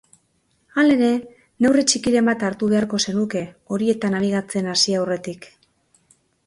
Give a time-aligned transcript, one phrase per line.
[0.83, 1.09] Halere,
[1.65, 3.45] neurri txikiren bat hartu beharko zenuke
[3.77, 5.49] horietan nabigatzen hasi aurretik.